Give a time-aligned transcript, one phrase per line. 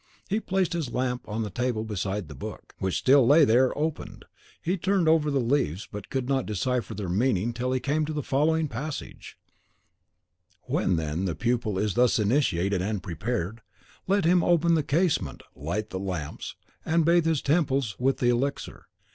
[0.31, 4.25] He placed his lamp on the table beside the book, which still lay there opened;
[4.59, 8.11] he turned over the leaves, but could not decipher their meaning till he came to
[8.11, 9.37] the following passage:
[10.63, 13.61] "When, then, the pupil is thus initiated and prepared,
[14.07, 18.87] let him open the casement, light the lamps, and bathe his temples with the elixir.